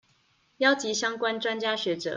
[0.57, 2.09] 邀集相關專家學者